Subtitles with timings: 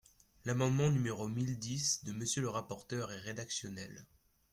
[0.45, 4.07] L’amendement numéro mille dix de Monsieur le rapporteur est rédactionnel.